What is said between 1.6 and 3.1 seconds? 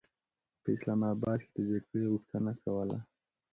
جګړې غوښتنه کوله.